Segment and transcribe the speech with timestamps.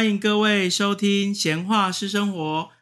[0.00, 2.40] 欢迎各位收听《闲话是生活》，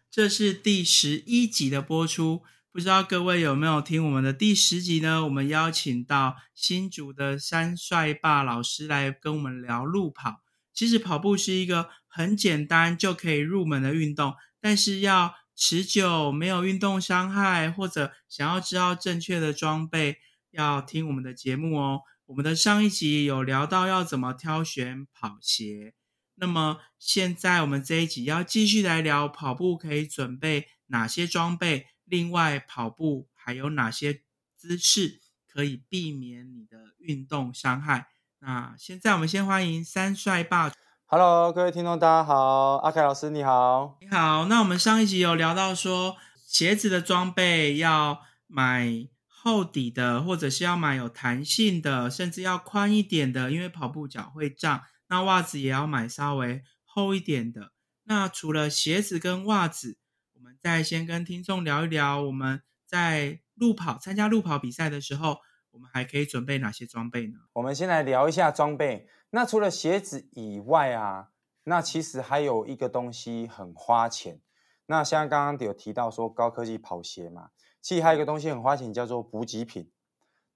[0.09, 2.45] 这是第十一集的播出。
[2.71, 5.25] 不知道各位有没有听我们的第十集呢？
[5.25, 10.45] 我们邀请到新竹的三帅爸老师来跟我们聊路跑。
[10.73, 20.19] 其实跑步是一个很简单就可以入门的运动，但是要持久、没有运动伤害，或者想要知道正确的装备，
[20.53, 22.03] 要听我们的节目哦。
[22.27, 25.95] 我们的上一集有聊到要怎么挑选跑鞋，
[26.41, 34.23] 那么现在我们这一集要继续来聊跑步可以准备哪些装备，另外跑步还有哪些
[34.57, 38.07] 姿势可以避免你的运动伤害。
[38.39, 40.73] 那现在我们先欢迎三帅爸。
[41.07, 43.97] Hello，各位听众，大家好，阿凯老师你好。
[44.01, 46.17] 你好，那我们上一集有聊到说
[46.47, 54.83] 鞋子的装备要买厚底的，或者是要买有弹性的，甚至要宽一点的，因为跑步脚会胀。
[55.09, 57.73] 那袜子也要买稍微厚一点的。
[58.05, 59.99] 那除了鞋子跟袜子，
[60.35, 65.39] 我们再先跟听众聊一聊，我们在路跑参加路跑比赛的时候，
[65.73, 67.39] 我们还可以准备哪些装备呢？
[67.55, 69.09] 我们先来聊一下装备。
[69.31, 71.29] 那除了鞋子以外啊，
[71.65, 74.41] 那其实还有一个东西很花钱。
[74.87, 77.51] 那像刚刚有提到说高科技跑鞋嘛，
[77.83, 79.91] 其实还有一个东西很花钱，叫做补给品。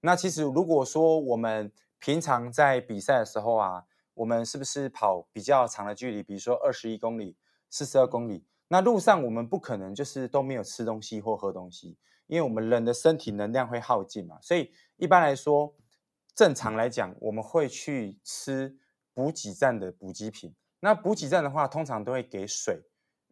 [0.01, 7.35] 那其实如果说我们平常在比赛的时候啊，我们是不是跑比较长的距离，比如说二十一公里、
[7.69, 8.45] 四十二公里？
[8.67, 11.97] 那路上我们不可能就是都没有吃东西或喝东西，
[12.27, 15.75] 因为我们人的身体能量会耗尽嘛，所以一般来说，
[16.33, 18.75] 正常来讲，我们会去吃
[19.13, 20.55] 补给站的补给品。
[20.79, 22.81] 那补给站的话，通常都会给水、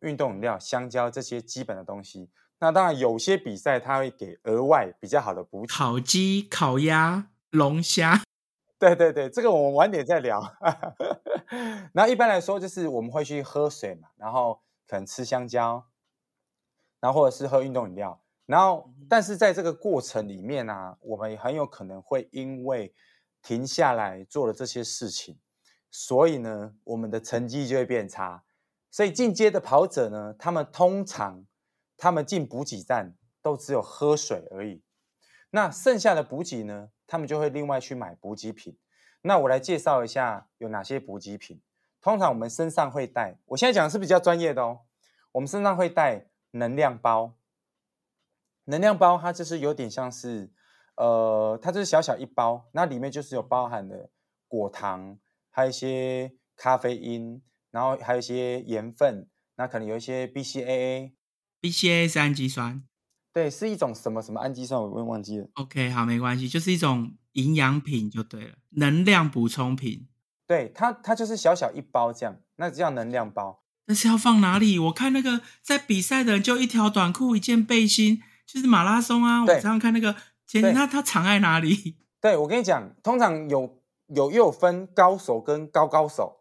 [0.01, 2.29] 运动饮料、香蕉这些基本的东西。
[2.59, 5.67] 那当然，有些比赛它会给额外比较好的补给。
[5.67, 8.21] 烤鸡、烤鸭、龙虾。
[8.81, 10.41] 对对对，这个我们晚点再聊。
[11.93, 15.85] 然后一般来说，就是我们会去喝水嘛，然后可能吃香蕉，
[16.99, 18.19] 然后或者是喝运动饮料。
[18.47, 22.91] 然后，但是在这个过程里面啊，我们很有可能会因为
[23.43, 25.37] 停下来做了这些事情，
[25.91, 28.43] 所以呢，我们的成绩就会变差。
[28.89, 31.45] 所以进阶的跑者呢，他们通常
[31.97, 34.81] 他们进补给站都只有喝水而已。
[35.51, 38.77] 那剩下的补给呢，他们就会另外去买补给品。
[39.23, 41.61] 那我来介绍一下有哪些补给品。
[41.99, 44.79] 通常我们身上会带，我现在讲的是比较专业的哦。
[45.33, 47.35] 我们身上会带能量包。
[48.63, 50.49] 能量包它就是有点像是，
[50.95, 54.09] 呃，它就是小小一包，那里面就是有包含的
[54.47, 61.11] 果糖，还有一些咖啡因，然后还有一些盐分，那可能有一些 BCAA。
[61.59, 62.83] BCAA 是氨基酸。
[63.33, 65.47] 对，是一种什么什么氨基酸，我有点忘记了。
[65.53, 70.07] OK，好，没关系，就是一种营养品就对了，能量补充品。
[70.45, 73.63] 对，它它就是小小一包这样，那叫能量包。
[73.85, 74.77] 但是要放哪里？
[74.77, 79.41] 我看那个在比赛的人就一条短裤、一件背心，就是马拉松啊。
[79.41, 80.15] 我对常常看那个
[80.45, 81.95] 前对他他藏在哪里？
[82.19, 86.40] 对，我跟你讲，通常有有又有分高手跟高高手。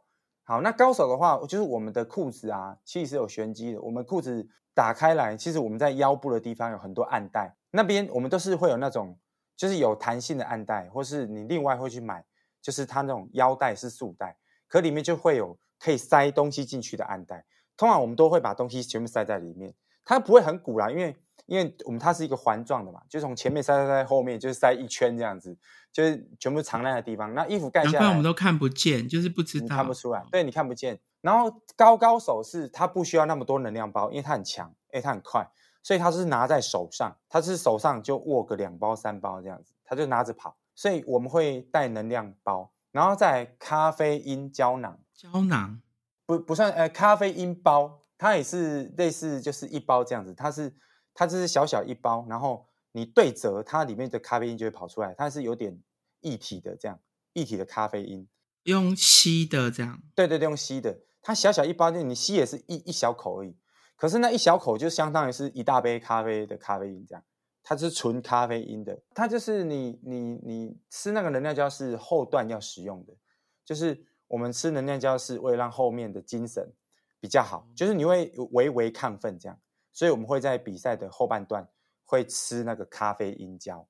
[0.50, 3.80] 好，那高手的话，就是我们的裤子啊，其实是有玄机的。
[3.80, 4.44] 我们裤子
[4.74, 9.16] 打开来，其实我们在腰部的地方有很多暗袋，那边我们都是会有那种
[9.56, 12.24] 就是有弹性的暗袋，或是你另外会去买，
[12.60, 17.44] 就是它那种腰带是束带，可里面就会有可以塞东西进去的暗袋。
[17.76, 19.72] 通常我们都会把东西全部塞在里面，
[20.04, 21.16] 它不会很鼓啦，因为
[21.46, 25.56] 因为我们它是一个环状的嘛，就从前面塞塞塞后面，就是塞一圈这样子，
[25.92, 27.34] 就是全部藏在的地方。
[27.34, 29.76] 那衣服盖难下来，怪我们都看不见，就是不知你道。
[29.76, 30.98] 看不出来，对你看不见。
[31.20, 35.46] 然后高高手是它不需要那么多能量包，因为它很强，哎，它很快，
[35.82, 40.56] 所以它是拿在手上，它是手上就握个两包三包这样子，它就拿着跑。
[40.74, 45.82] 所以我们会带能量包，然后再咖啡因胶囊，胶囊
[46.24, 50.74] 不不算呃咖啡因包，它也是类似就是一包这样子，它是
[51.20, 55.78] 它这是小小一包，然后你对折，它里面的咖啡因就会跑出来，它是有点
[56.20, 56.98] 液体的这样，
[57.34, 58.26] 液体的咖啡因。
[58.62, 63.54] 用吸的这样，对对对，用吸的，它小小一包，就你吸也是一一小口而已。
[63.96, 67.22] 可是那一小口就相当于是一大杯咖啡的咖啡因这样，
[67.62, 68.98] 它是纯咖啡因的。
[69.14, 73.12] 它就是你你你吃那个能量胶是后段要使用的，
[73.62, 76.72] 就是我们吃能量胶是为了让后面的精神
[77.20, 79.58] 比较好，就是你会有微微亢奋这样，
[79.92, 81.68] 所以我们会在比赛的后半段
[82.04, 83.86] 会吃那个咖啡因胶，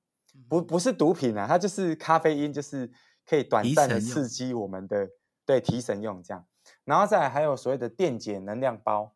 [0.49, 2.91] 不不是毒品啊，它就是咖啡因，就是
[3.25, 4.27] 可以短提暂的刺。
[4.27, 5.09] 激我们的
[5.45, 6.45] 对提神用这样。
[6.83, 9.15] 然后再来还有所谓的电解能量包，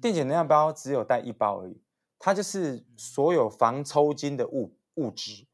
[0.00, 1.80] 电解能量包只有带一包而已，
[2.18, 5.46] 它就是所有防抽筋的物物质，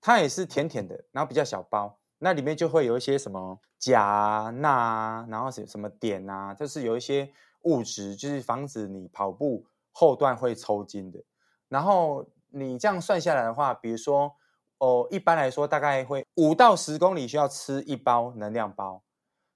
[0.00, 7.32] 它也是甜甜的，然后比较小包，那里面就会有一些什么钾啊、钠啊，然后什什么碘啊，就是有一些
[7.62, 9.66] 物质，就是防止你跑步
[9.98, 11.24] 后段会抽筋的。
[11.68, 14.36] 然后你这样算下来的话，比如说
[14.78, 19.02] 哦，一般来说大概会五到十公里需要吃一包能量包，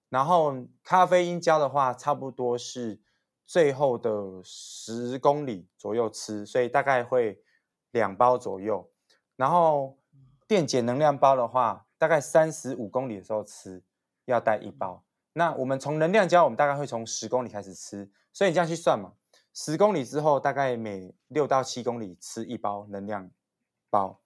[0.08, 0.52] 然后
[0.82, 3.00] 咖啡因胶的话，差不多是
[3.46, 7.40] 最后的十公里左右吃，所以大概会
[7.92, 8.90] 两包左右。
[9.36, 9.96] 然后
[10.48, 13.84] 电解能量包的话，大概三十五公里的时候吃，
[14.24, 15.04] 要带一包。
[15.34, 19.12] 那我们从能量胶，我们大概会从十公里开始吃，所以你这样去算嘛，
[19.54, 23.30] 十公里之后大概每六到七公里吃一包能量
[23.90, 24.20] 包，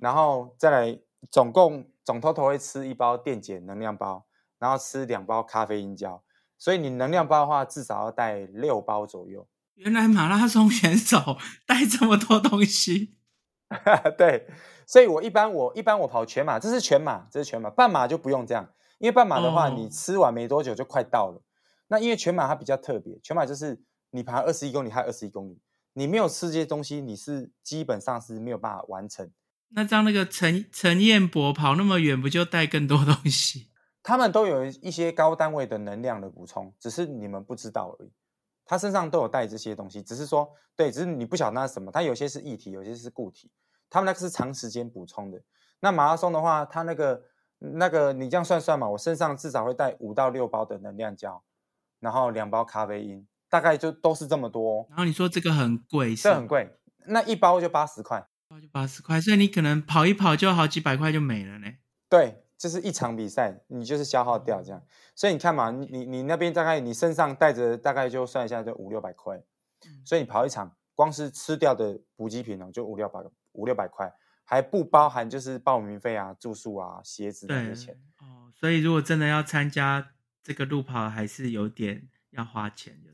[0.00, 0.98] 然后再来
[1.30, 4.26] 总共总 total 会吃一包电解能量包，
[4.58, 6.22] 然后吃两包咖啡因胶，
[6.58, 9.46] 所以你能量包的话至少要带六包左右。
[9.74, 11.36] 原来马拉松选手
[11.66, 13.16] 带这么多东西。
[14.18, 14.48] 对，
[14.84, 18.68] 所以我一般我一般我跑全马，这是全马，这是全马，半马就不用这样，
[18.98, 21.40] 因为半马的话，你吃完没多久就快到了。
[21.86, 23.80] 那因为全马它比较特别，全马就是
[24.10, 25.58] 你爬二十一公里还二十一公里，
[25.92, 29.30] 你没有吃这些东西，你是基本上是没有办法完成。
[29.70, 33.68] 那这样那个陈陈彦博跑那么远，不就带更多东西？
[34.02, 38.10] 他们都有一些高单位的能量的补充，只是你们不知道而已。
[38.64, 41.90] 他身上都有带这些东西，只是说，对，只是你不晓得那是什么。
[41.90, 43.50] 它有些是液体，有些是固体。
[43.90, 45.42] 他们那个是长时间补充的。
[45.80, 47.22] 那马拉松的话，它那个
[47.58, 51.42] 那个你这样算算嘛，我身上至少会带五到六包的能量胶，
[51.98, 54.86] 然后两包咖啡因，大概就都是这么多。
[54.88, 61.66] 然后你说这个很贵，这很贵，那一包就八十块，包就八十块，所以你可能跑一跑就好几百块就没了呢。
[62.08, 62.46] 对。
[62.60, 64.82] 就是一场比赛，你就是消耗掉这样，
[65.14, 69.42] 所以你看嘛，你你你那边大概你身上带着大概就算一下就五六百块，
[70.04, 73.20] 所以你跑一场，光是吃掉的补给品哦就五六百
[73.52, 74.12] 五六百块，
[74.44, 78.52] 还不包含就是报名费啊、住宿啊、鞋子那些钱哦。
[78.54, 80.10] 所以如果真的要参加
[80.42, 83.09] 这个路跑，还是有点要花钱，就是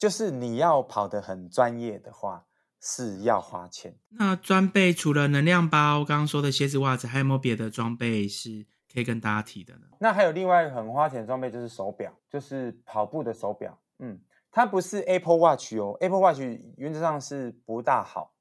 [0.00, 2.46] 就是你要跑得很专业的话。
[2.82, 3.94] 是要花钱。
[4.08, 9.80] 那装备除了能量包，刚刚说的鞋子、袜子，还有没有别的装备是可以跟大家提的呢？
[9.98, 13.78] 那还有另外很花钱的装备，就是手表，就是跑步的手表。
[13.98, 14.18] 嗯，
[14.50, 16.40] 它不是 Apple Watch 哦，Apple Watch
[16.78, 18.32] 原则上是不大好。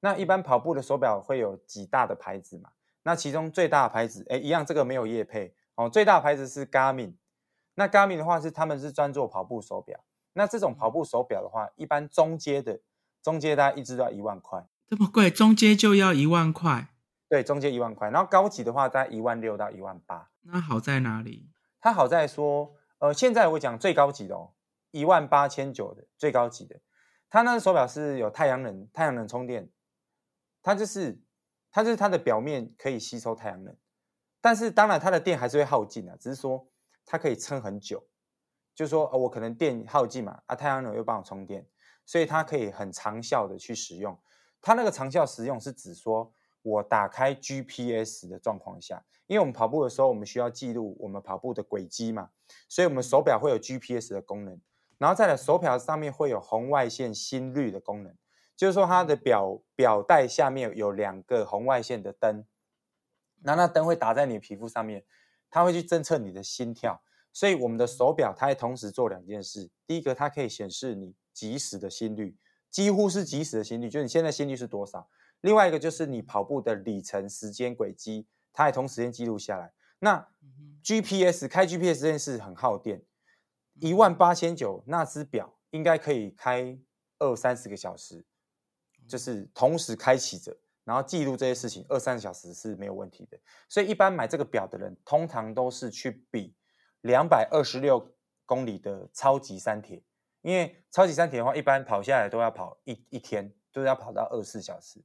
[0.00, 2.70] 那一般跑步的手表会有几大的牌子嘛？
[3.02, 5.90] 那其中最大的牌子，哎，一样这个没有叶配哦。
[5.90, 7.12] 最大的牌子是 Garmin。
[7.74, 10.00] 那 Garmin 的话是他们是专做跑步手表。
[10.32, 12.80] 那这种跑步手表的话，一般中阶的。
[13.22, 15.30] 中阶大概一只都要一万块，这么贵？
[15.30, 16.88] 中阶就要一万块？
[17.28, 20.28] 对，中阶一万块，然后高级的话大概一万六到一万八。
[20.40, 21.48] 那好在哪里？
[21.80, 24.54] 它好在说，呃，现在我讲最高级的哦，
[24.90, 26.80] 一万八千九的最高级的，
[27.30, 29.70] 它那个手表是有太阳能，太阳能充电，
[30.60, 31.22] 它就是
[31.70, 33.72] 它就是它的表面可以吸收太阳能，
[34.40, 36.68] 但是当然它的电还是会耗尽啊，只是说
[37.06, 38.04] 它可以撑很久，
[38.74, 41.66] 就是说呃我可能电耗尽嘛，啊太阳能又帮我充电。
[42.04, 44.18] 所以它可以很长效的去使用，
[44.60, 52.30] 它那个长效使用是指说，我打开 GPS 的状况下，因为我们跑步的时候，我们需要记录我们跑步的轨迹嘛，
[52.68, 54.60] 所以我们手表会有 GPS 的功能，
[54.98, 58.12] 然后再来手表上面会有红外线心率的功能，
[58.56, 62.44] 就是说它的表表带下面有两个红外线的灯，
[63.42, 65.04] 那那灯会打在你皮肤上面，
[65.48, 67.00] 它会去侦测你的心跳，
[67.32, 71.14] 所以我们的手表它会同时做两件事，第一个它可以显示你。
[71.34, 72.36] 即时的心率
[72.68, 75.08] 几乎是即时的心率，就是你现在心率是多少？
[75.40, 79.72] 另外一个就是你跑步的里程时间轨迹，它也同时间记录下来。
[80.00, 80.28] 那
[80.82, 83.02] GPS 开 GPS 这件事很耗电，
[83.80, 86.78] 一万八千九那只表应该可以开
[87.18, 88.22] 二三十个小时，
[89.08, 93.38] 就是同时开启着，然后记录这些事情，二三十小时是没有问题的。
[93.70, 96.54] 所以一般买这个表的人，通常都是去比
[97.02, 100.02] 两百二十六公里的超级山铁。
[100.40, 105.00] 因为超级山铁的话，一般跑下来都要跑一一天，都要跑到二十四小时，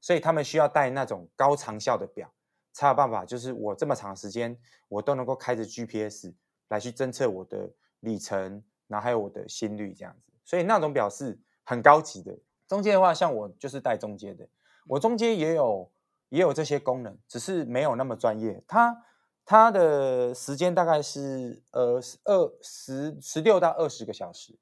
[0.00, 2.28] 所以他们需要带那种高长效的表，
[2.72, 6.34] 才有办法，就是我这么长时间，我都能够开着 GPS
[6.70, 10.32] 来去侦测我的里程，然后还有我的心率这样子。
[10.44, 12.36] 所以那种表是很高级的。
[12.66, 14.48] 中间的话，像我就是带中间的，
[14.88, 15.92] 我中间也有
[16.30, 18.60] 也有这些功能，只是没有那么专业。
[18.66, 19.04] 它
[19.50, 24.56] 它的时间大概是呃二十十六到二十个小时。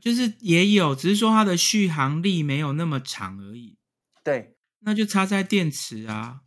[0.00, 3.76] 就是也有，只是说它的续航力没有那么长而已。
[4.24, 6.40] 对，那就插在电池啊。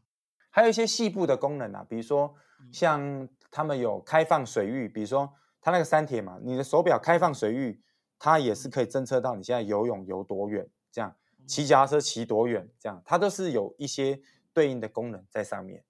[0.49, 2.33] 还有一些细部的功能啊，比如说
[2.71, 5.31] 像他们有开放水域，比如说
[5.61, 7.79] 它那个三铁嘛，你的手表开放水域，
[8.17, 14.19] 它也是可以侦测到你现在游泳游多远，这样骑脚踏车骑多远，这样它都是有一些
[14.51, 15.83] 对应的功能在上面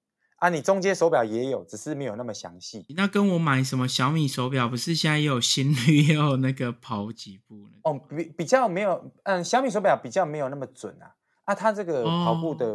[0.43, 2.85] 啊，你中间手表也有，只是没有那么详细。
[2.97, 7.69] 那跟我买什么小米手表，不是现在也有心率， 也有那个跑几步呢？
[7.83, 11.15] 哦，比比较没有，嗯，小米手表比较没有那么准啊。
[11.45, 12.67] 啊，它这个跑步的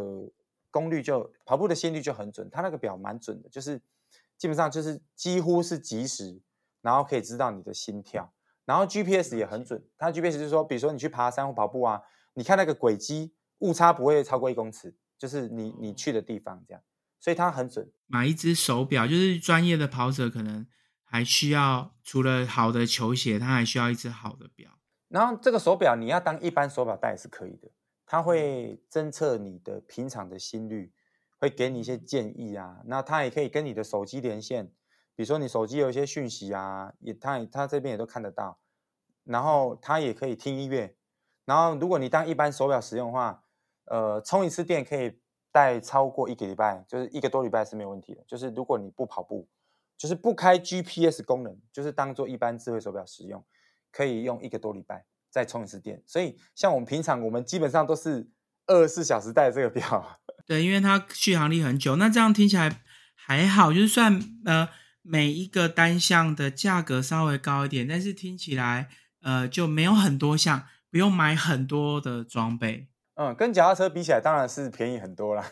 [0.71, 3.79] 功率就跑步的心率就很准，它那个表蛮准的，就是
[4.35, 6.41] 基本上就是几乎是即时，
[6.81, 8.33] 然后可以知道你的心跳，
[8.65, 9.79] 然后 GPS 也很准。
[9.95, 12.01] 它 GPS 就是说，比如说你去爬山或跑步啊，
[12.33, 16.81] 你看那个轨迹误差不会超过一公尺，就是你你去的地方这样，
[17.19, 17.91] 所以它很准。
[18.07, 20.65] 买一只手表，就是专业的跑者可能
[21.03, 24.71] 还需要除了好的球鞋，他还需要一只好的表。
[25.07, 27.69] 然后这个手表你要当一般手表戴也是可以的。
[28.11, 30.91] 它会侦测你的平常的心率，
[31.37, 32.77] 会给你一些建议啊。
[32.85, 34.65] 那它也可以跟你的手机连线，
[35.15, 38.59] 比如说你手机有一些讯息啊，也它它这边也都看得到。
[39.25, 40.95] 然后它也可以听音乐。
[41.45, 43.43] 然后如果你当一般手表使用的话，
[43.85, 45.19] 呃，充一次电可以
[45.51, 48.23] 带超过一个礼拜，就是一个多礼拜是没有问题的。
[48.27, 49.47] 就是如果你不跑步，
[49.97, 53.43] 就是不开 GPS 功能，就是当做一般智慧手表使用，
[53.91, 55.05] 可以用一个多礼拜。
[55.31, 58.27] 再充一次电，所以像我们平常，我们基本上都是
[58.65, 60.19] 二十四小时带这个表。
[60.47, 61.97] 对，因为它续航力很久。
[61.97, 62.81] 那这样听起来
[63.13, 64.69] 还好，就是算呃
[65.03, 68.89] 每一个单项的价格稍微高一点，但是听起来
[69.21, 72.87] 呃就没有很多项，不用买很多的装备。
[73.19, 75.43] 嗯，跟脚踏车比起来，当然是便宜很多了，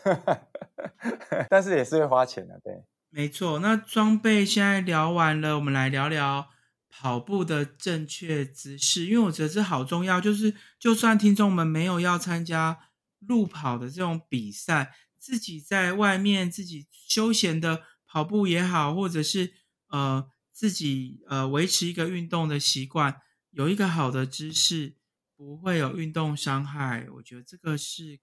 [1.50, 2.58] 但是也是会花钱的。
[2.64, 3.58] 对，没错。
[3.58, 6.48] 那装备现在聊完了，我们来聊聊。
[6.90, 10.20] 跑步的正确姿势，因为我觉得这好重要。
[10.20, 12.76] 就是就算听众们没有要参加
[13.20, 19.52] 路跑的这种比赛，自己在外面自己休闲的跑步也好，或者是
[19.90, 23.20] 呃自己呃维持一个运动的习惯，
[23.50, 24.96] 有一个好的姿势，
[25.38, 27.06] 不会有运动伤害。
[27.14, 28.18] 我觉得这个是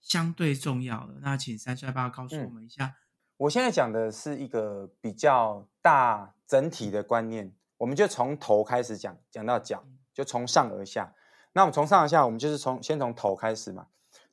[0.00, 1.18] 相对重要的。
[1.20, 2.96] 那请三帅爸告诉我们一下。
[3.36, 7.54] 我现在讲的是一个比较大整体的观念。
[7.76, 9.84] 我们就从头开始讲，讲到脚，
[10.14, 11.14] 就从上而下。
[11.52, 13.88] 那我们从上而下，我们就是从先从头开始嘛。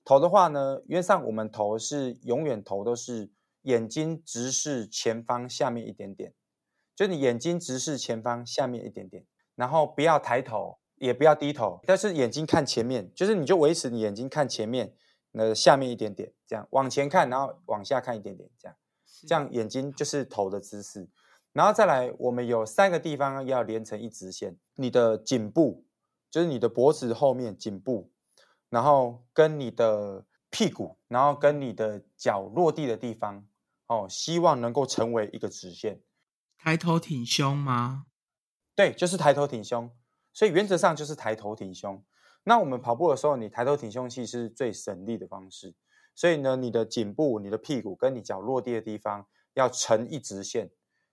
[0.06, 3.30] 头的话呢，原则上我们头是永远头都是
[3.63, 6.34] 眼睛直视前方下面一点点，
[6.96, 9.25] 就你眼睛直视前方下面一点点，
[9.56, 14.96] 然后不要抬头，也不要低头，但是眼睛看前面，就是你就维持你眼睛看前面，
[15.32, 18.78] 那下面一点点，这样往前看，然后往下看一点点，这样，
[19.28, 21.10] 这样眼睛就是头的姿势。
[21.52, 24.58] 然后再来，我们有三个地方要连成一直线。
[24.76, 25.86] 你的颈部，
[26.32, 28.10] 就是你的脖子后面颈部，
[28.70, 33.46] 然后跟你的屁股，然后跟你的脚落地的地方，
[33.88, 36.00] 哦，希望能够成为一个直线。
[36.58, 38.06] 抬头挺胸吗？
[38.74, 39.92] 对，就是抬头挺胸。
[40.34, 42.04] 所以原则上就是抬头挺胸。
[42.44, 45.74] 那我们跑步的时候，你抬头挺胸其实是最省力的方式。
[46.16, 50.70] 所以呢，你的颈部、你的屁股跟你脚落地的地方要成一直线。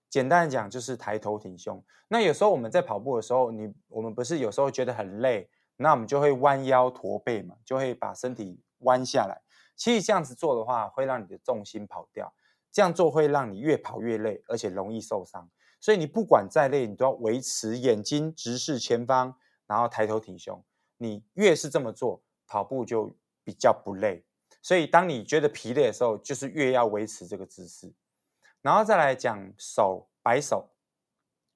[0.09, 1.81] 简单的讲就是抬头挺胸。
[2.09, 9.41] 那有时候我们在跑步的时候，你我们不是有时候觉得很累，那我们就会弯腰驼背嘛，就会把身体弯下来。
[9.77, 12.33] 其实这样子做的话，会让你的重心跑掉。
[12.71, 15.49] 这样做会让你越跑越累，而且容易受伤。
[15.81, 19.35] 所以你不管再累，你都要维持眼睛直视前方，
[19.65, 20.63] 然后抬头挺胸。
[20.97, 23.11] 你越是这么做，跑步就
[23.43, 24.23] 比较不累。
[24.61, 27.91] 所以当你觉得疲累的时候，就是越要维持这个姿势。
[28.61, 30.69] 然后再来讲手摆手，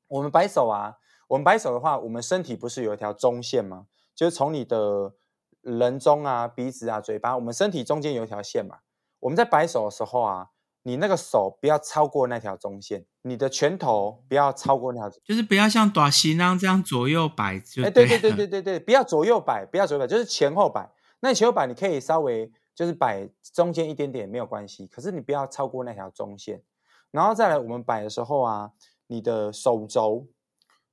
[0.07, 3.85] 我们摆手啊，我们摆手的话，我们身体不是有一条中线吗？
[4.15, 5.13] 就是从你的
[5.61, 8.79] 人中啊、鼻子啊、嘴巴，我们身体中间有一条线嘛。
[9.19, 10.49] 我们在摆手的时候啊，
[10.87, 17.57] 你那个手不要超过那条中线，你的拳头不要超过那条，就是不要像短西囊这样左右摆。
[17.83, 20.87] 哎，对对对对对对，不要左右摆，不要左右摆，就是前后摆。
[21.21, 26.61] 那前后摆你可以稍微就是摆中间一点点没有关系，可是你不要超过那条中线。
[27.09, 28.71] 然后再来，我们摆的时候啊，
[29.07, 30.27] 你的手肘，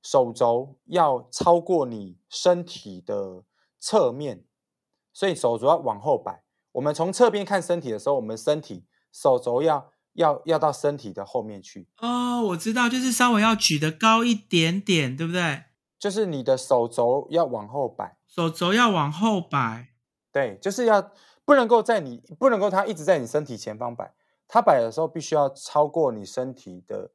[0.01, 3.43] 手肘要超过你身体的
[3.79, 4.43] 侧面，
[5.13, 6.41] 所以手肘要往后摆。
[6.71, 11.87] 我们从侧边看身体的时候，我们身体手肘要要要到身体的后面去。
[11.99, 15.63] 哦，我知道，就是稍微要举得高一点点，对不对？
[15.97, 19.89] 就是你的手肘要往后摆，手肘要往后摆。
[20.33, 21.11] 对，就是要
[21.45, 24.13] 不能够在你不能够它一直在你身体前方摆。
[24.45, 27.11] 它摆的时候必须要超过你身体的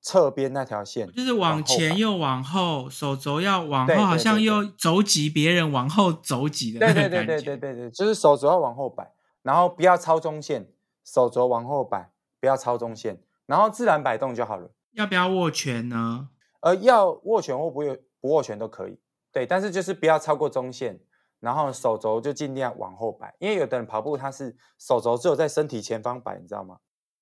[0.00, 6.80] 侧边那条线，就是往前又往后，手肘要往后，好像又肘挤别人往后肘挤的。
[6.80, 10.68] 对对对对对对，就是手肘要往后摆，然后不要超中线，
[11.04, 14.72] 手肘往后摆，不要超中线，然后自然摆动就好了。
[14.92, 16.28] 要不要握拳呢？
[16.60, 17.80] 呃，要握拳或不
[18.20, 18.98] 不握拳都可以。
[19.32, 21.00] 对，但是就是不要超过中线。
[21.40, 26.76] 然后手肘就尽量往后摆，因为有的人跑步他是手肘只有在身体前方摆，你知道吗？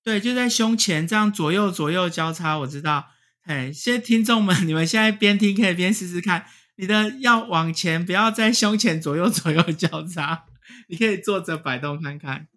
[0.04, 3.06] 对，就在胸前这样左右左右交叉，我知道。
[3.44, 6.44] 哎，现在听众们，你们现在边听可以边试试看，
[6.76, 10.44] 你的要往前，不要在胸前左右左右交叉，
[10.90, 12.48] 你可以坐着摆动看看。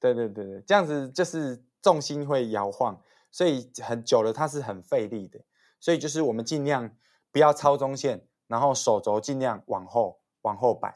[0.00, 3.00] 对对对对，这样子就是重心会摇晃，
[3.30, 5.40] 所以很久了它是很费力的，
[5.80, 6.90] 所以就是我们尽量
[7.32, 10.94] 不要超中线，然后手肘尽量往后往后摆，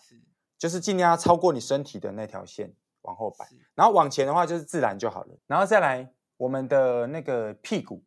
[0.59, 8.05] 就是尽量要超过你身体的那条线往后摆，然后往前的话就是自然就好了，然后再来我们的那个屁股。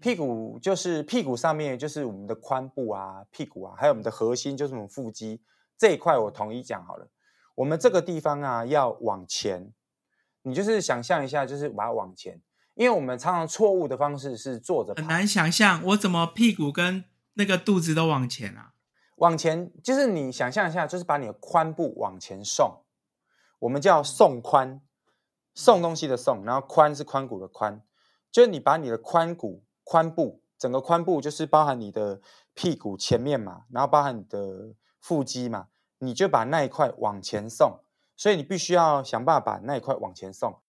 [0.00, 5.40] 屁股就是屁股上面，就是我们的髋部啊，屁股啊，还有我们的核心，就是我们腹肌
[5.78, 6.18] 这一块。
[6.18, 7.08] 我统一讲好了，
[7.54, 9.72] 我们这个地方啊要往前，
[10.44, 12.40] 你就是想象一下，就是把它往前，
[12.74, 18.72] 因为我们常常错误的方式是坐着，很难想象我怎么屁股跟那个肚子都往前啊？
[19.16, 22.82] 往前就是你想象一下，就是把你的髋部往前送，
[23.58, 24.80] 我们叫送髋，
[25.54, 27.80] 送东西的送，然后髋是髋骨的髋，
[28.30, 29.64] 就是你把你的髋骨。
[29.86, 32.22] 髋部整个髋部就是包含你的
[32.54, 37.80] 屁股前面嘛，然后包含你的腹肌嘛，你就把那一块往前送，
[38.16, 40.60] 所以你必须要想办法把那一块往前送。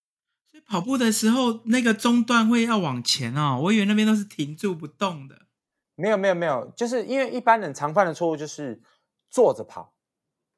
[0.49, 5.47] 所以跑步的时候那个中段会要往前哦，我以为那边都是停住不动的。
[5.95, 8.81] 没有没有没有，就是因为一般人常犯的错误就是
[9.29, 9.93] 坐着跑，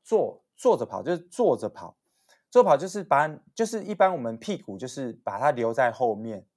[0.03, 1.97] 坐坐着跑就是坐着跑，
[2.49, 6.47] 坐跑就是把就是一般我们屁股就是把它留在后面。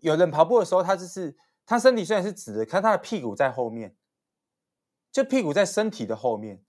[0.00, 3.96] 有人跑步的时候，他就是他身体虽然是直的，可他的屁股在后面，
[5.10, 6.62] 就屁股在身体的后面，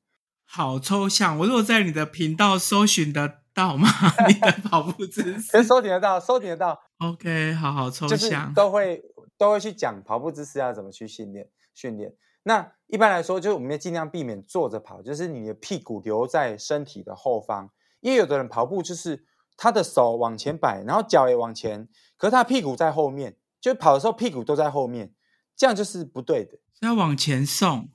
[0.48, 1.38] 好抽象。
[1.38, 3.88] 我如果在你的频道搜寻得到吗？
[4.28, 5.64] 你的跑步姿势？
[5.64, 6.80] 搜寻得到，搜寻得到。
[7.00, 9.04] OK，好好抽象，都会
[9.38, 12.14] 都会去讲跑步姿势要怎么去训练训练。
[12.44, 19.26] 那一般来说，就是我们要尽量避免坐着跑，就是你的屁股留在身体的后方，因为有的人跑步就是。
[19.60, 25.12] 他的手往前摆，然后脚也往前，可是他屁股在后面，就跑的时候屁股都在后面，
[25.56, 26.60] 这样就是不对的。
[26.82, 27.90] 要往前送，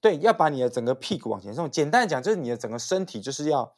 [0.00, 1.70] 对，要把你的整个屁股往前送。
[1.70, 3.76] 简单讲，就是你的整个身体就是要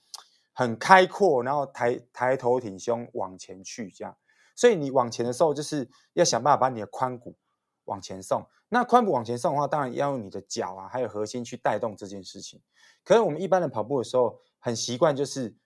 [0.52, 4.16] 很开阔，然后抬抬头挺胸往前去，这样。
[4.54, 7.36] 所以你往前的时候，就是要想办法把你的髋骨
[7.84, 8.46] 往前送。
[8.68, 12.60] 那髋骨往前送的话，当然要用你的脚啊，还有核心去带动这件事情。
[13.04, 15.56] 可是我们一般人跑步的时候，很习惯就是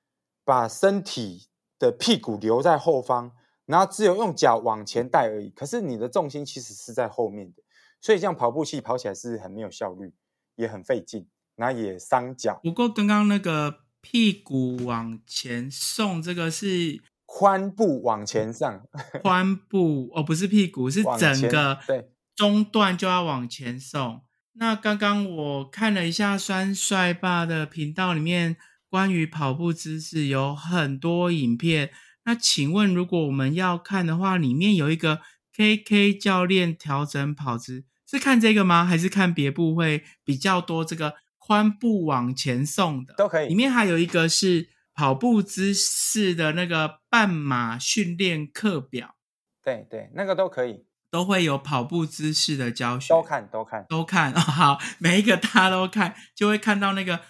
[0.44, 1.48] 把身体。
[1.76, 3.32] 的屁股留在后方，
[3.66, 5.50] 然后只有用脚往前带而已。
[5.50, 7.62] 可是你的重心其实是在后面的，
[8.00, 10.14] 所以这样跑步器跑起来是很没有效率，
[10.56, 12.60] 也很费劲，然后也伤脚。
[12.62, 18.86] 不过刚刚那个屁股往前送，这个是髋部往前上，
[19.22, 24.22] 髋部哦，不是屁股，是整个对中段就要往前送。
[24.54, 28.56] 那刚刚我看了一下酸帅爸的频道里面。
[28.90, 31.90] 关于跑步姿势有很多影片，
[32.26, 35.18] 那请问如果我们要看的话，里面有一个
[35.52, 38.84] K K 教练调整跑姿，是看这个吗？
[38.84, 40.84] 还是看别部会比较多？
[40.84, 43.48] 这个髋部往前送的都可以。
[43.48, 49.16] 里面还有一个是跑步姿势的那个半马训练课表，
[49.62, 54.32] 对对，那个都可以，都会有跑步姿势的教学，都看都看都看。
[54.38, 57.20] 好，每一个大家都看，就会看到那个。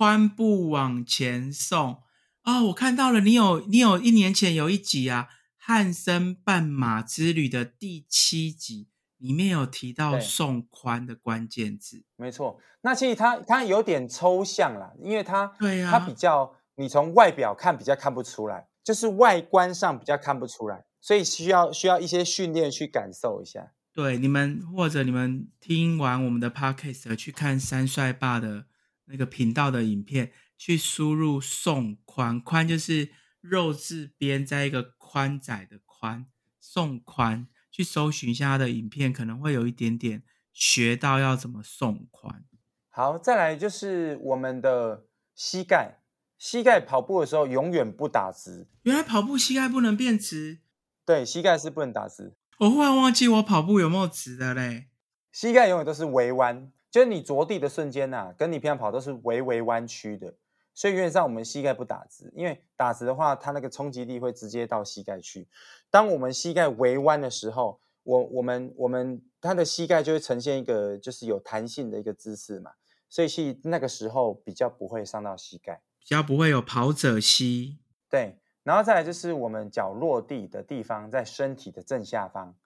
[0.00, 2.00] 髋部往前送
[2.44, 8.88] 哦，我看到了，你有你有一年前有一集啊，汉森半马之旅的第七集，
[9.20, 12.02] 里面有提到送髋的关键字。
[12.16, 23.72] 没错，那其实它它有点抽象啦，因为它对呀，它比较你从外表看比较看不出来，就是外观上比较看不出来，所以需要需要一些训练去感受一下。
[23.92, 28.66] 对，你们或者你们听完我们的 podcast 去看三帅爸的。
[29.12, 36.26] 那个频道的影片，去输入“送宽”，宽就是肉字边在一个宽窄的宽，
[36.60, 37.48] 送宽，
[37.80, 42.44] 去搜寻一下他的影片，可能会有一点点学到要怎么送宽。
[42.90, 46.02] 好，再来就是我们的膝盖，
[46.36, 48.68] 膝盖跑步的时候永远不打直。
[48.82, 50.58] 原来跑步膝盖不能变直？
[51.06, 52.34] 对，膝盖是不能打直。
[52.58, 54.88] 我忽然忘记我跑步有没有直的嘞。
[55.32, 56.70] 膝盖永远都是微弯。
[56.90, 60.34] 就是你着地的瞬间呐，跟你平常跑都是微微弯曲的，
[60.80, 65.46] 所以原则上我们膝盖不打直，因为打直的话，它那个冲击力会直接到膝盖去。
[65.90, 72.70] 当我们膝盖微弯的时候，我我们我们它的膝盖就会呈现一个就是有弹性的一个姿势嘛，
[73.10, 77.78] 所以是那个时候比较不会伤到膝盖，比较不会有跑者膝。
[78.08, 82.56] 对，然后再来就是我们脚落地的地方在身体的正下方，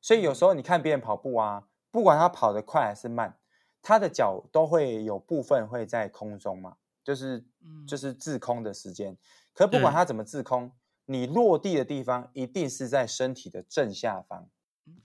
[0.00, 3.36] 所以有时候你看别人跑步啊，不管他跑得快还是慢。
[3.82, 6.76] 他的脚都会有部分会在空中嘛，
[7.08, 7.42] 就是
[7.86, 9.16] 就是滞空的时间。
[9.54, 10.70] 可不管它怎么滞空，
[11.06, 14.46] 你落地的地方一定是在身体的正下方。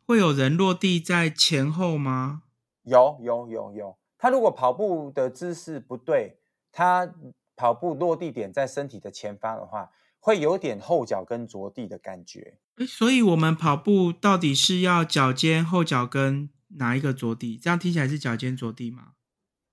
[0.06, 2.44] 会有人落地在前后吗？
[2.84, 6.40] 有有有有，他如果跑步的姿势不对，
[6.74, 7.14] 他
[7.56, 9.90] 跑步落地点在身体的前方的话，
[10.20, 12.58] 会有点后脚跟着地的感觉。
[12.76, 17.58] 诶所以我们跑步到底是要脚尖、后脚跟哪一个着地？
[17.58, 19.14] 这样听起来是脚尖着地吗？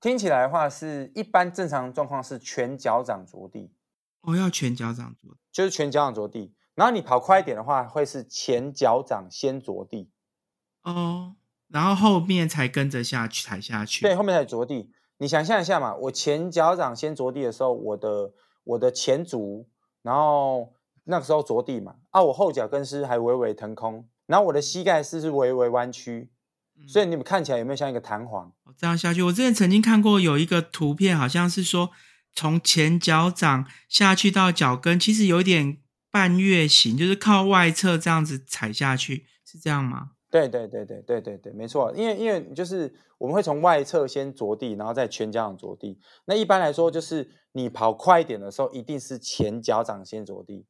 [0.00, 3.70] 听起来的话，是一般正常状况是全脚掌着地，
[4.22, 5.36] 哦，要全脚掌着地。
[5.52, 6.54] 就是全脚掌着地。
[6.74, 10.10] 然后你跑快一点的话，会是前脚掌先着地，
[10.82, 11.36] 哦，
[11.68, 14.02] 然后后面才跟着下去踩下去。
[14.02, 14.90] 对，后面才着地。
[15.18, 18.32] 你想象一下嘛，我前脚掌先着地的时候，我的
[18.64, 19.68] 我的前足，
[20.00, 20.72] 然后
[21.04, 26.32] 那个时候着地嘛，啊，我后脚跟是还微微腾空，然后我的膝盖是是微微弯曲，
[26.86, 28.52] 所以你们看起来有没有像一个弹簧？
[28.64, 31.90] 哦这样下去，我之前曾经看过有一个图片，好像是说
[32.34, 35.78] 从前脚掌下去到脚跟，其实有点
[36.10, 40.12] 半月形，就是靠外侧这样子踩下去，是这样吗？
[40.30, 45.98] 对对对对对对对，没错，因为因为就是我们会从外侧先着地，然后再全脚掌着地。
[46.24, 50.66] 那一般来说，就是你跑快一点的时候，一定是前脚掌先着地，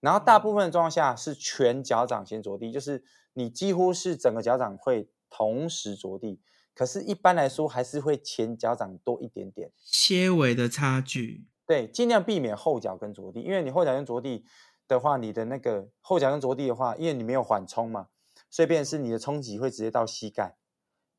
[0.00, 6.40] 然后大部分的状况下是全脚掌先着地，就是你几乎是整个脚掌会同时着地。
[6.76, 11.46] 可是，一般来说还是会前脚掌多一点点，些微的差距。
[11.66, 14.44] 对，尽量避免后脚跟着地，因为你后脚跟着地
[14.86, 18.08] 的话，你的那个后脚跟着地的话，因为你没有缓冲嘛，
[18.48, 20.56] 所以变成是你的冲击会直接到膝盖，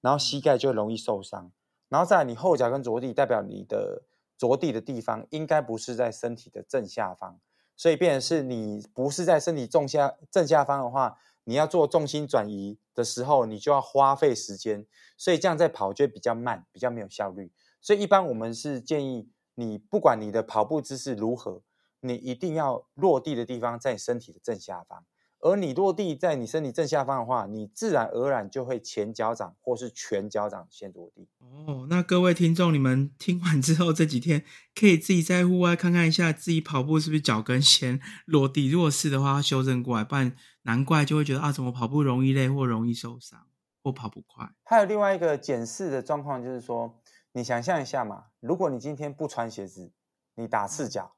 [0.01, 1.51] 然后膝盖就容易受伤。
[1.89, 4.04] 然后再来你后脚跟着地，代表你的
[4.38, 7.39] 着地的地方应该不是在身体的正下方，
[7.78, 14.86] 所以变成是你不是在身体正下正下方的话，你要做重心转移的时候，你就要花费时间，
[15.17, 17.51] 所以这样在跑就会比较慢，比较没有效率。
[17.81, 21.62] 所以一般我们是建议你，不管你的跑步姿势如何，
[22.01, 25.05] 你一定要落地的地方在你身体的正下方。
[25.45, 31.29] 而你落地在你身体正下方的话，你自然而然就会前脚掌或是全脚掌先落地。
[31.38, 38.67] 哦，那各位听众，你们听完之后，这几天可以自己在户外看看一下自己跑步是不是脚跟先落地。
[38.67, 43.45] 如果是的话，修正过来，不然难怪就会觉得啊，怎么跑步容易累或容易受伤
[43.84, 44.49] 或跑不快。
[44.63, 46.99] 还有另外一个检视的状况，就是说，
[47.34, 49.91] 你想象一下嘛，如果你今天不穿鞋子，
[50.34, 51.13] 你打赤脚，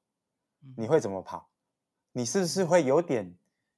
[0.76, 1.50] 你会怎么跑？
[2.12, 3.38] 你是不是会有点，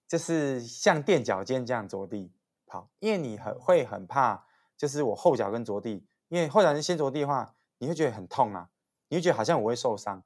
[0.10, 2.32] 就是像垫脚尖这样着地
[2.66, 2.90] 跑？
[3.00, 4.44] 因为你很会很怕，
[4.76, 8.70] 就是我后脚跟着地，因为后脚跟先着地的话，你会觉得很痛啊，
[9.10, 10.24] 你会觉得好像我会受伤。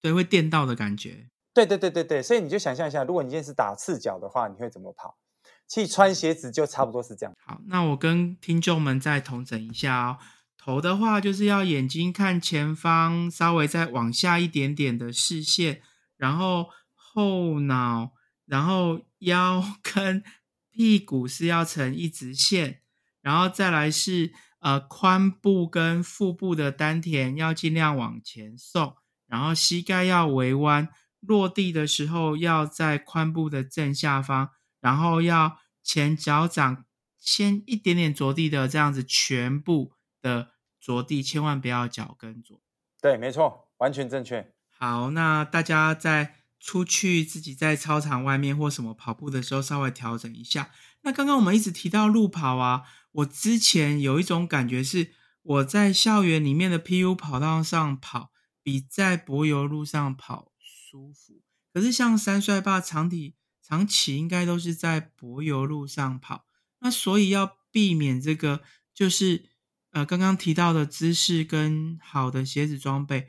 [0.00, 1.30] 对，会电到的感觉。
[1.52, 5.18] 对对对对对，所以你就想象一下，如果你今天是打赤脚的话，你会怎么跑？
[5.66, 7.34] 其实穿鞋子就差不多是这样。
[7.44, 10.18] 好，那我跟听众们再统整一下哦。
[10.56, 15.80] 头的话，就是要眼睛看前方，稍微再往下一点点的视线，
[16.16, 18.12] 然后后脑，
[18.46, 20.22] 然后腰 跟
[20.70, 22.80] 屁股是要成一直线，
[23.20, 30.88] 然后再来是呃髋部跟腹部的丹田要尽量往前送，然后膝盖要微弯，
[31.20, 36.84] 落地的时候要在髋部的正下方，然后要前脚掌
[37.18, 42.60] 先一点点着地的这样子，全部的着地，千万不要脚跟着。
[43.00, 44.52] 对，没错，完全正确。
[44.76, 50.70] 好，那大家在出去自己在操场外面或什么跑步的时候，稍微调整一下。
[51.02, 61.42] 那刚刚我们一直提到路跑啊，我之前有一种感觉是，我在校园里面的 PU 跑道上跑，比在柏油路上跑舒服。
[61.70, 66.46] 可是像三帅爸长体长期应该都是在柏油路上跑，
[66.78, 68.62] 那所以要避免这个，
[68.94, 69.50] 就是
[69.90, 73.28] 呃刚刚提到的姿势跟好的鞋子装备，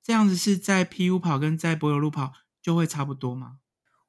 [0.00, 3.58] 这样子是在 PU 跑跟在柏油路跑就会差不多吗？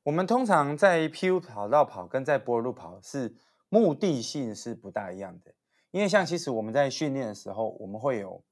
[0.04, 3.36] 我们通常在 PU 跑道跑跟在柏油路跑是
[3.70, 5.54] 目的性是不大一样的，
[5.92, 8.44] 因为像其实我们在训练的时候，我们会有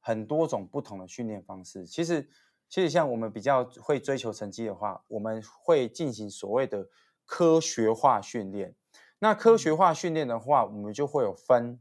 [0.00, 1.86] 很多种不同的训练方式。
[1.86, 2.28] 其实，
[2.68, 6.88] 其实像我们比较会追求成绩的话，我们会进行所谓的
[7.24, 8.74] 科学化训练。
[9.18, 11.80] 那科学化训练的话，我们就会有分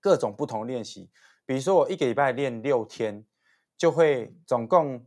[0.00, 1.10] 各种不同练习。
[1.44, 3.26] 比如说，我一个礼拜练六天，
[3.76, 5.04] 就会总共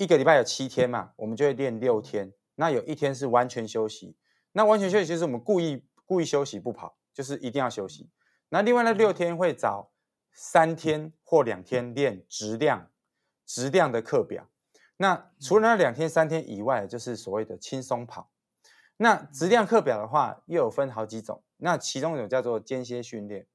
[0.00, 2.32] 一个礼拜有七天嘛，我们就会练六天。
[2.54, 4.16] 那有一天是完全休息。
[4.52, 8.08] 那完全休息就是我们故意故意休息不跑，就是一定要休息。
[8.48, 9.92] 那另外那六天会找
[10.32, 12.90] 三天或两天练质量
[13.44, 14.48] 质量的课表。
[14.96, 18.30] 那除了那两天三天以外，就是所谓的轻松跑。
[18.96, 21.44] 那质量课表的话，又有分好几种。
[21.58, 23.46] 那其中有叫做间歇训练，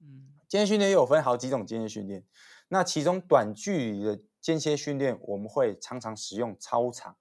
[0.00, 2.24] 嗯，间歇训练又有分好几种间歇训练。
[2.66, 7.16] 那其中短距离的间歇训练，我们会常常使用操场，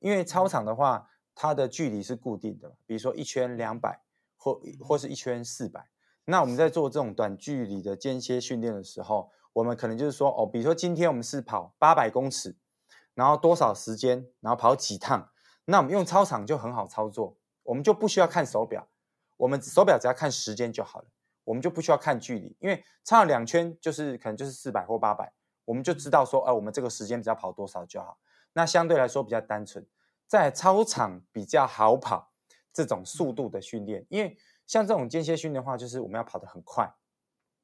[0.00, 4.02] 因为操场的话，它的距离是固定的，比如说一圈两百
[4.36, 5.88] 或或是一圈四百。
[6.24, 12.56] 那我们在做这种短距离的间歇训练的时候，我们可能就是说，哦，比如说今天我们是跑八百公尺，
[13.14, 15.30] 然后多少时间，然后跑几趟，
[15.64, 18.88] 那我们用操场就很好操作，我们就不需要看手表，
[19.36, 21.08] 我们手表只要看时间就好了，
[21.42, 25.32] 我们就不需要看距离，因为差两圈就是可能就是四百或八百，
[25.64, 28.18] 我们就知道说，哎，我们这个时间只要跑多少就好，
[28.52, 29.86] 那相对来说比较单纯，
[30.26, 32.32] 在操场比较好跑
[32.72, 34.36] 这种速度的训练，因为。
[34.64, 36.90] 像这种间歇训练的话，就是我们要跑得很快，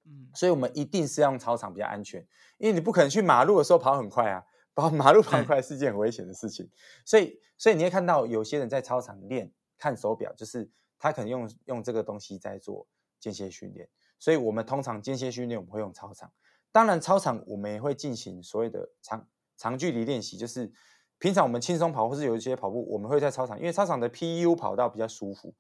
[0.04, 2.20] 嗯，所以我们一定是要用操场比较安全，
[2.58, 6.68] 因为你不可能去马路的时候跑很快啊，跑马路跑很快是件很危险的事情，
[7.06, 12.87] 所以，所以你会看到有些人在操场练看手表，就是他可能用用这个东西在做
[13.18, 16.30] 间歇训练，所以我们通常间歇训练我们会用操场，
[16.70, 20.72] 当然操场我们也会进行所谓的长长距离练习，就是
[21.18, 25.54] 平常我们轻松跑或是有一些跑步，我们会在操场，因为操场的 PU 跑道比较舒服。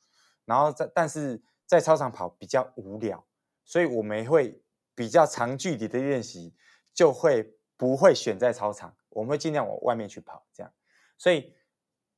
[0.44, 3.26] 然后在，但是在操场跑比较无聊，
[3.64, 4.62] 所以我们会
[4.94, 6.54] 比较长距离的练习，
[6.94, 10.72] 就会不会选在操场，我们会尽量往外面去跑，这样。
[11.18, 11.52] 所以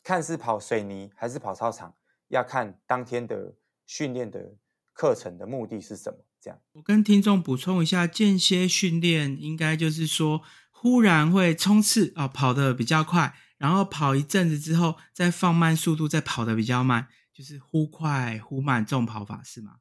[0.02, 1.94] 看是跑水泥还是跑操场，
[2.28, 3.54] 要看当天的
[3.86, 4.54] 训练的
[4.92, 6.18] 课程的目的是什么。
[6.40, 17.08] 这样，我跟听众补充一下，间歇训练应该就是说，忽然会冲刺啊，跑得比较快，然后跑一阵子之后，再放慢速度，再跑得比较慢。
[17.32, 19.76] 就是忽快忽慢这种跑法是吗？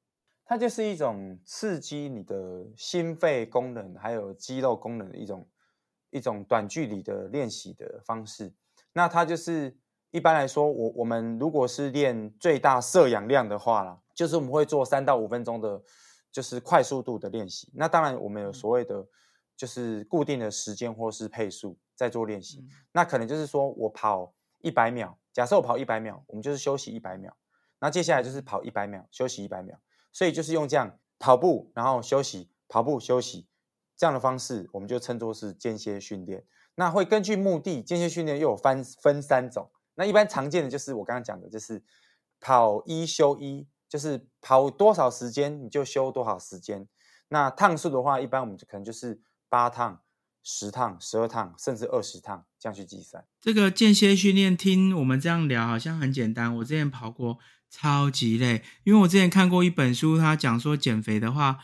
[0.45, 5.47] 它就是一种刺激你的心肺功能还有肌肉功能的一种
[6.09, 8.53] 一种短距离的练习的方式。
[8.93, 9.77] 那它就是
[10.11, 15.83] 一般来说，我我们如果是练最大摄氧量的话啦，就是我们会做三到五分钟的，
[16.31, 17.71] 就是快速度的练习。
[17.73, 19.07] 那当然我们有所谓的
[19.55, 22.65] 就是固定的时间或是配速在做练习。
[22.91, 27.35] 那可能就是说我跑一百秒，假设我跑一百秒，我们就是休息一百秒。
[27.79, 29.79] 那接下来就是跑一百秒，休息一百秒，
[30.11, 33.47] 所以就是用这样跑步，然后休息，跑步休息
[33.95, 36.45] 这样的方式，我们就称作是间歇训练。
[36.75, 39.71] 那会根据目的，间歇训练又有分分三种。
[39.95, 41.83] 那一般常见的就是我刚刚讲的，就是
[42.39, 46.87] 跑一休一，就是跑多少时间你就休多少时间。
[47.29, 49.99] 那趟数的话，一般我们就可能就是八趟、
[50.43, 53.25] 十趟、十二趟，甚至二十趟这样去计算。
[53.41, 56.55] 这个间歇训练，听我们这样聊好像很简单。
[56.57, 57.39] 我之前跑过。
[57.71, 61.59] 超级累，因为我之前看过一本书，他讲说减肥的话，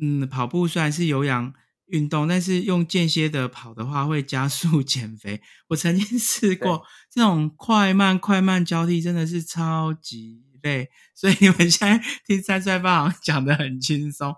[0.00, 1.52] 嗯，跑步虽然是有氧
[1.88, 5.42] 运动，但是用间歇的跑的话会加速 减肥。
[5.68, 10.88] 我曾经试过这种快慢快慢交替，真的是超级累。
[11.14, 14.34] 所以你们现在听三岁爸讲的很轻松，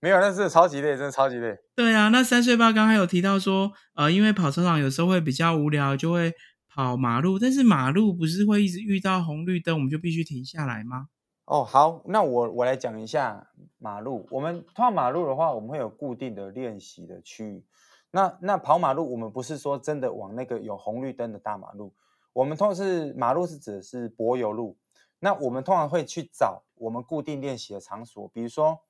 [0.00, 1.56] 没有，那是超级累，真的超级累。
[1.74, 6.32] 对啊，那三岁爸刚刚有提到说，呃，因为跑操场有时候会比较无聊，就会。
[6.72, 11.08] 跑马路，但是马路不是会一直遇到红绿灯，我们就必须停下来吗？
[11.44, 14.28] 哦，好，那我我来讲一下马路。
[14.30, 17.64] 我们跑马路的话，我们会有固定的练习的区域。
[18.12, 21.92] 那那跑马路，我们不是说真的往那个有红绿灯的大马路，
[22.32, 24.78] 我们通常是马路是指的是柏油路。
[25.20, 28.80] 那我们通常会去找我们固定练习的场所，比如说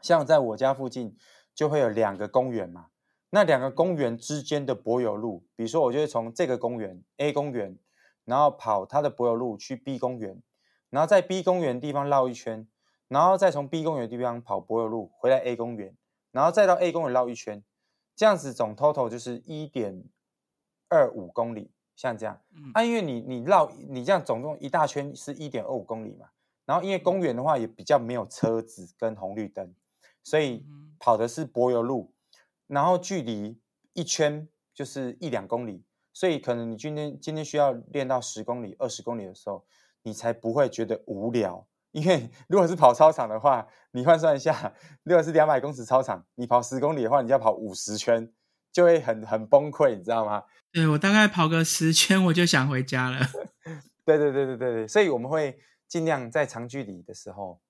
[0.00, 1.16] 像在我家附近
[1.54, 2.86] 就会有两个公园嘛。
[3.34, 7.78] 那两个公园之间的柏油路，比如说，我就会从这个公园 A 公园，
[8.26, 10.42] 然后跑它的柏油路去 B 公园，
[10.90, 12.68] 然后在 B 公园地方绕一圈，
[13.08, 15.96] 然后再从 B 公园地方跑柏油路回来 A 公园，
[16.30, 17.64] 然后再到 A 公园绕一圈，
[18.14, 20.04] 这样子总 total 就是一点
[20.90, 22.40] 二五公里，像这样。
[22.74, 26.26] 啊，因为你你绕你这样总共一大圈是一点二五公里嘛，
[26.64, 29.74] 然后因为公园的话也比较没有车子跟红绿灯，
[30.22, 30.64] 所以
[30.98, 32.12] 跑的是柏油路。
[32.66, 33.60] 然后距离
[33.92, 39.66] 一圈就是一两公里，所以可能你今天今天需要练到十公里、二十公里的时候，
[40.02, 41.66] 你才不会觉得无聊。
[41.90, 48.32] 因为如果是跑操场的话，你换算一下，如果是两百公尺操场，你跑十公里的话，你就要跑五十圈，
[48.72, 50.44] 就会很很崩溃，你知道吗？
[50.72, 53.20] 对我大概跑个十圈，我就想回家了。
[54.04, 57.60] 对对对对对对，所以我们会尽量在长距离的时候，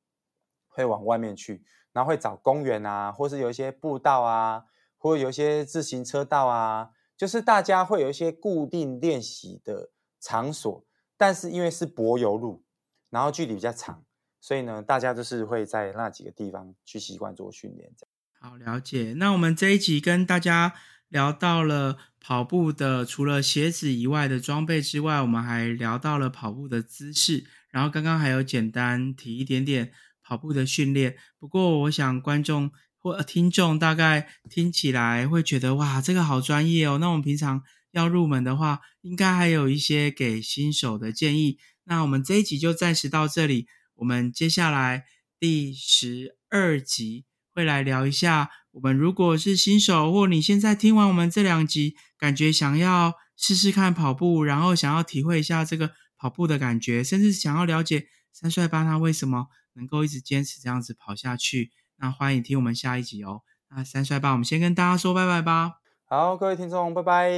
[0.68, 1.62] 会往外面去，
[1.92, 4.64] 然后会找公园啊，或是有一些步道啊。
[5.04, 10.86] 或有一些自行车道啊，就是大家会有一些固定练习的场所，
[11.16, 12.62] 但是因为是柏油路，
[13.10, 14.04] 然后距离比较长，
[14.40, 17.90] 所以呢，大家就是会在那几个地方去习惯做训练。
[18.38, 19.14] 好，了解。
[19.16, 20.72] 那我们这一集跟大家
[21.12, 29.92] 聊到了跑步的，除了鞋子以外的装备之外，我们还聊到了跑步的姿势，然后刚刚还有简单提一点点
[30.24, 31.16] 跑步的训练。
[31.38, 32.72] 不过，我想观众。
[33.04, 36.98] 或听众大概听起来会觉得哇，这个好专业哦。
[36.98, 41.58] 那我们平常要入门的话，应该还有一些给新手的建议。
[41.82, 45.04] 那我们这一集就暂时到这里，我们接下来
[45.40, 63.42] 第十二集会来聊一下，我们如果是新手，或你现在听完我们这两集，感觉想要试试看跑步，然后想要体会一下这个跑步的感觉，甚至想要了解三帅爸他为什么能够一直坚持这样子跑下去，那欢迎听我们下一集哦。
[63.74, 65.74] 那三帅爸，我们先跟大家说拜拜吧。
[66.04, 67.30] 好，各位听众，拜拜，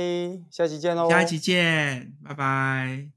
[0.51, 1.09] 下期见喽！
[1.09, 3.14] 下期见，拜拜。